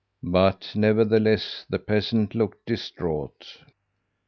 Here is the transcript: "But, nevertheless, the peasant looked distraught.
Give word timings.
"But, 0.23 0.71
nevertheless, 0.73 1.63
the 1.69 1.77
peasant 1.77 2.33
looked 2.33 2.65
distraught. 2.65 3.59